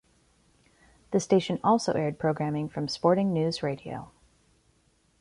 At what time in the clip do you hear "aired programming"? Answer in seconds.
1.93-2.69